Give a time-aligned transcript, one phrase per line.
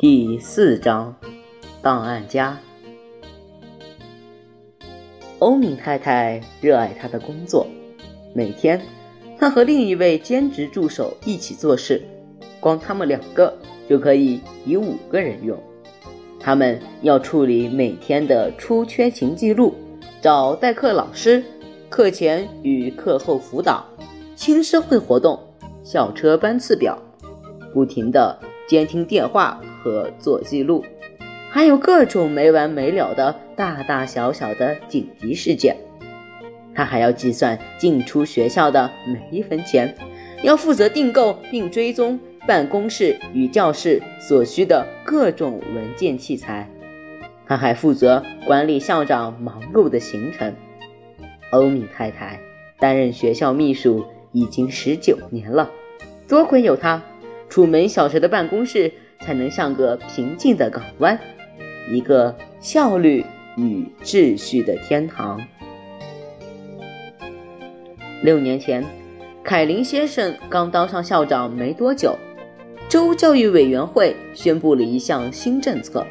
[0.00, 1.14] 第四章，
[1.82, 2.58] 档案夹。
[5.38, 7.66] 欧敏太太热爱她的工作，
[8.34, 8.80] 每天
[9.38, 12.00] 她和另一位兼职助手一起做事，
[12.60, 13.54] 光他们两个
[13.90, 15.62] 就可以以五个人用。
[16.40, 19.74] 他们要处理每天的出缺勤记录，
[20.22, 21.44] 找代课老师，
[21.90, 23.84] 课前与课后辅导，
[24.34, 25.38] 青社会活动，
[25.84, 26.98] 校车班次表，
[27.74, 29.60] 不停的监听电话。
[29.82, 30.84] 和做记录，
[31.50, 35.76] 还有各种没完没了的大大小小的紧急事件。
[36.74, 39.94] 他还要计算进出学校的每一分钱，
[40.42, 46.68] 要负责订购并追踪办公室与教室所需的各种文件器材。
[47.46, 50.54] 他还负责管理校长忙碌的行程。
[51.50, 52.38] 欧米太太
[52.78, 55.68] 担任学校秘书已经十九年了，
[56.28, 57.02] 多亏有他，
[57.48, 58.92] 楚门小学的办公室。
[59.24, 61.18] 才能像个平静的港湾，
[61.90, 63.24] 一个效率
[63.56, 65.40] 与秩序的天堂。
[68.22, 68.84] 六年前，
[69.42, 72.16] 凯林先生刚当上校长没多久，
[72.88, 76.06] 州教育委员会宣布了一项新政策：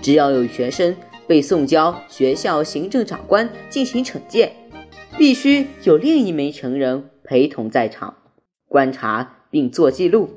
[0.00, 0.94] 只要有学生
[1.26, 4.52] 被送交学校行政长官进行惩戒，
[5.16, 8.14] 必须有另一名成人陪同在场，
[8.68, 10.28] 观察并做记录。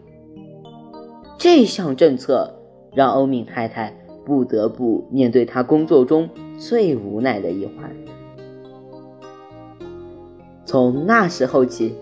[1.38, 2.60] 这项政策
[2.94, 7.96] 让欧敏太太不得不面对她工作中最无奈的一环。
[10.66, 11.94] 从那时候起，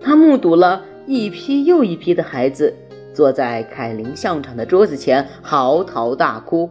[0.00, 2.74] 她目睹了一批又一批的孩子
[3.14, 6.68] 坐在凯林校长的桌子前嚎啕大哭。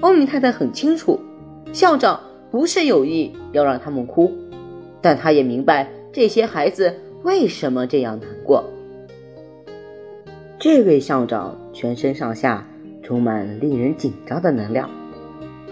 [0.00, 1.18] 欧敏太太很清楚，
[1.72, 2.20] 校长
[2.52, 4.30] 不是有意要让他们哭，
[5.02, 8.64] 但她也明白这些孩子为什么这样难过。
[10.68, 12.66] 这位校长全身上下
[13.00, 14.90] 充满令人紧张的能量，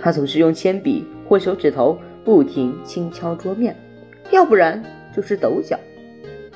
[0.00, 3.74] 他总是用铅笔或手指头不停轻敲桌面，
[4.30, 4.80] 要不然
[5.12, 5.76] 就是抖脚。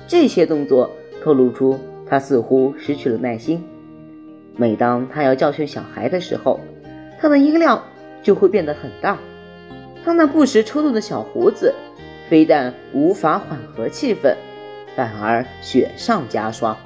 [0.06, 0.88] 这些动作
[1.20, 3.60] 透露出他似乎失去了耐心。
[4.56, 6.60] 每当他要教训小孩的时候，
[7.18, 7.82] 他的音量
[8.22, 9.18] 就会变得很大。
[10.04, 11.74] 他那不时抽动的小胡子，
[12.30, 14.36] 非但无法缓和气氛，
[14.94, 16.76] 反而雪上加霜。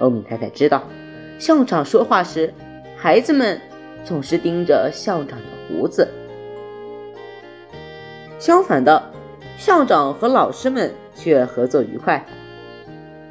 [0.00, 0.82] 欧米太太知道，
[1.38, 2.52] 校长说话时，
[2.96, 3.60] 孩子们
[4.04, 6.08] 总是盯着校长的胡子。
[8.38, 9.12] 相反的，
[9.58, 12.26] 校长和老师们却合作愉快。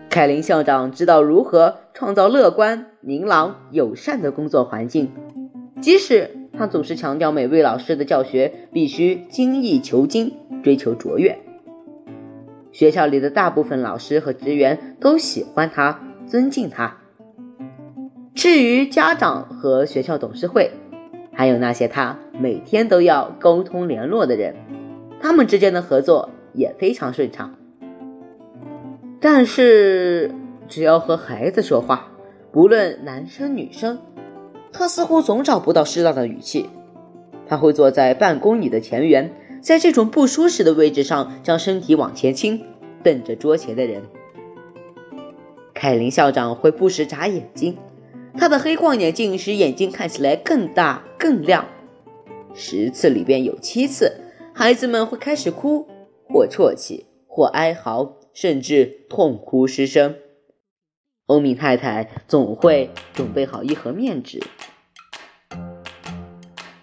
[0.09, 5.11] 凯林校长知道如何创造乐观、明朗、友善的工作环境，
[5.81, 11.39] 即使他总是强调每位老师的教学必须精益求精，追求卓越。
[12.71, 15.99] 学校里的大部分老师和职员都喜欢他。
[16.29, 16.95] 尊敬他。
[18.35, 20.71] 至于家长和学校董事会，
[21.33, 24.55] 还有那些他每天都要沟通联络的人，
[25.19, 27.55] 他们之间的合作也非常顺畅。
[29.19, 30.31] 但是，
[30.69, 32.11] 只要和孩子说话，
[32.53, 33.99] 不论男生女生，
[34.71, 36.69] 他似乎总找不到适当的语气。
[37.45, 42.63] 他会坐在办公椅的前缘，在这种不舒适的位置上，将身体往前倾，
[43.03, 44.03] 瞪着桌前的人。
[45.79, 47.77] 凯林校长会不时眨眼睛，
[48.37, 51.65] 他的黑框眼镜使眼睛看起来更大更亮。
[52.53, 54.19] 十次里边有七次，
[54.53, 55.87] 孩子们会开始哭，
[56.27, 60.17] 或啜泣，或哀嚎，甚至痛哭失声。
[61.27, 64.43] 欧米太太总会准备好一盒面纸。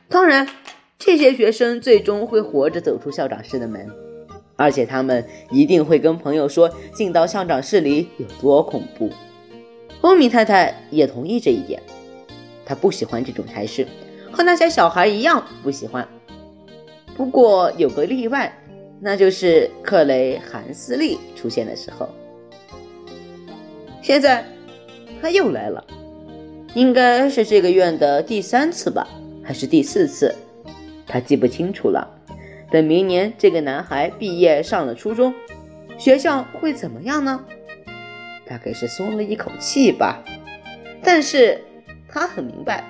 [0.09, 0.49] 当然，
[0.99, 4.06] 这些学生最终会活着走出校长室的门。
[4.57, 9.11] 而且他们一定会跟朋友说进到校长室里有多恐怖。
[10.01, 11.83] 欧米太太也同意这一点，
[12.65, 13.87] 她不喜欢这种差事，
[14.33, 16.07] 和那些小孩一样不喜欢。
[17.17, 18.53] 不过有个例外，
[19.01, 22.09] 那就是克雷·韩斯利出现的时候。
[24.03, 24.45] 现在
[25.21, 25.85] 他又来了，
[26.75, 29.09] 应该是这个院的第三次吧，
[29.43, 30.35] 还是第四次？
[31.07, 32.16] 他记不清楚了。
[32.77, 35.33] 等明年这个男孩毕业上了初中，
[35.97, 37.43] 学校会怎么样呢？
[38.47, 40.23] 大概是松了一口气吧。
[41.03, 41.59] 但是
[42.07, 42.85] 他很明白，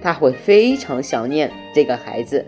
[0.00, 2.46] 他会非常想念这个孩子。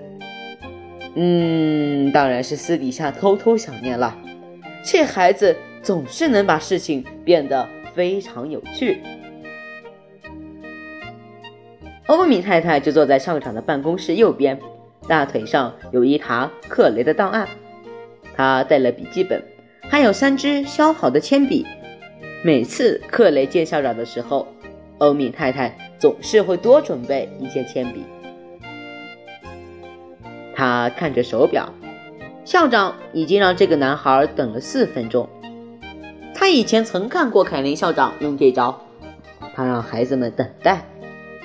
[1.15, 4.17] 嗯，当然是私底下偷偷想念了。
[4.83, 9.03] 这孩子总是能把事情变得非常有趣。
[12.07, 14.59] 欧米太太就坐在校长的办公室右边。
[15.09, 17.49] 大腿上有一沓克雷的档案，
[18.35, 19.43] 他带了笔记本，
[19.89, 21.67] 还有三支削好的铅笔。
[22.45, 24.49] 每次克雷见校长的时候，
[24.99, 28.03] 欧敏太太总是会多准备一些铅笔。
[30.55, 31.73] 他看着手表，
[32.45, 35.29] 校长已经让这个男孩等了四分钟。
[36.35, 38.81] 他以前曾看过凯林校长用这招，
[39.55, 40.85] 他让孩子们等待，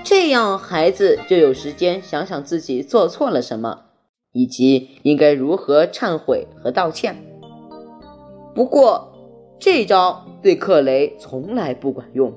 [0.10, 3.82] 这样孩子就有时间想想自己做错了什么，
[4.32, 7.22] 以及应该如何忏悔和道歉。
[8.56, 9.12] 不过，
[9.60, 12.34] 这招对克雷从来不管用，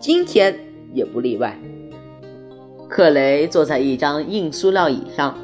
[0.00, 0.58] 今天
[0.92, 1.56] 也不例外。
[2.88, 5.38] 克雷坐在一张硬塑料椅上，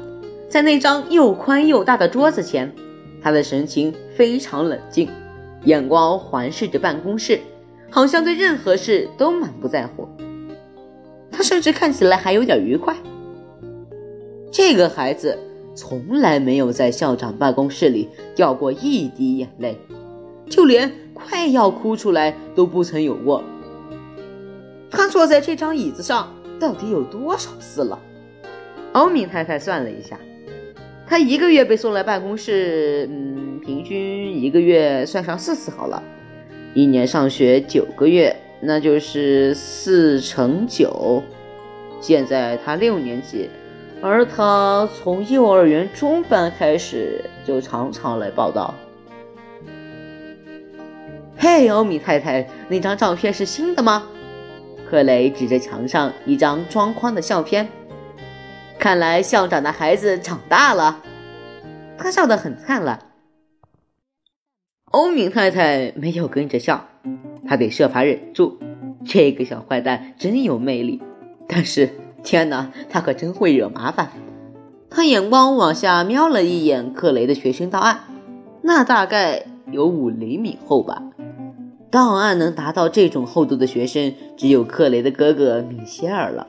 [0.49, 2.75] 在那张又宽又大的桌子前，
[3.23, 5.07] 他的神情非常冷静。
[5.63, 7.39] 眼光环视着办公室，
[7.89, 10.05] 好像对任何事都满不在乎。
[11.41, 12.95] 甚至看起来还有点愉快。
[14.51, 15.37] 这个孩子
[15.75, 19.77] 从来没有在校长办公室里掉过一滴眼泪，
[20.49, 23.43] 就连快要哭出来都不曾有过。
[24.89, 27.99] 他坐在这张椅子上到底有多少次了？
[28.93, 30.19] 欧敏太太算了一下，
[31.07, 33.41] 他一个月被送来办公室，嗯。
[33.61, 36.01] 平均一个月算上四次好了，
[36.73, 41.23] 一年上学九个月，那就是四乘九。
[41.99, 43.49] 现在他六年级，
[44.01, 48.73] 而他从幼儿园中班开始就常常来报道。
[51.37, 54.07] 嘿，欧米太太，那张照片是新的吗？
[54.89, 57.67] 克雷指着墙上一张装框的相片。
[58.77, 61.01] 看来校长的孩子长大了。
[61.97, 62.99] 他笑得很灿烂。
[64.85, 66.89] 欧米太太没有跟着笑，
[67.51, 68.57] 他得设法忍住。
[69.05, 71.01] 这个小坏蛋真有魅力，
[71.49, 71.89] 但是
[72.23, 74.09] 天哪，他可真会惹麻烦。
[74.89, 77.99] 他眼光往下瞄了一眼克雷的学生档案，
[78.61, 81.03] 那大概有五厘米厚吧。
[81.89, 86.47] 档案能达到这种厚度的学生，只有克雷的哥哥米歇尔了。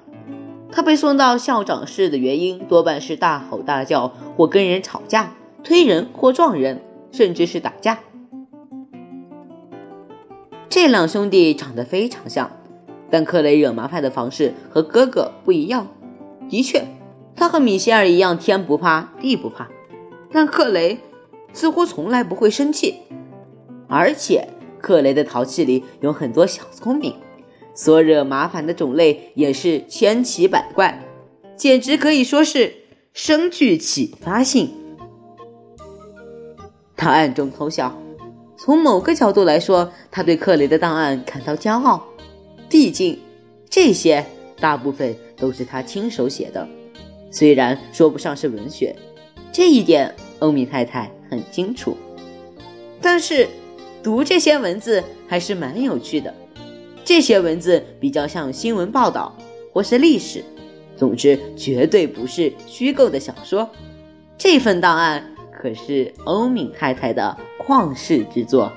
[0.70, 5.32] 他被送到校长室的原因，多半是大吼大叫，或跟人吵架、
[5.64, 7.98] 推人或撞人，甚至是打架。
[10.74, 12.50] 这两兄弟长得非常像，
[13.10, 15.88] 但克雷惹麻烦的方式和哥哥不一样。
[16.48, 16.86] 的确，
[17.36, 19.68] 他和米歇尔一样天不怕地不怕，
[20.32, 20.98] 但克雷
[21.52, 23.00] 似乎从来不会生气。
[23.86, 24.48] 而且，
[24.80, 27.16] 克雷的淘气里有很多小聪明，
[27.74, 31.04] 所惹麻烦的种类也是千奇百怪，
[31.54, 32.76] 简直可以说是
[33.12, 34.70] 深具启发性。
[36.96, 38.01] 他暗中偷笑。
[38.64, 42.00] 从某个角度来说，他对克雷的档案感到骄傲，
[42.68, 43.18] 毕竟
[43.68, 44.24] 这些
[44.60, 46.68] 大部分都是他亲手写的，
[47.28, 48.94] 虽然说不上是文学，
[49.50, 51.96] 这一点欧米太太很清楚。
[53.00, 53.48] 但是
[54.00, 56.32] 读这些文字还是蛮有趣的，
[57.04, 59.36] 这些文字比较像新闻报道
[59.72, 60.44] 或是历史，
[60.96, 63.68] 总之绝对不是虚构的小说。
[64.38, 65.31] 这份档案
[65.62, 67.38] 可是欧敏太太的。
[67.56, 68.72] 旷世之作。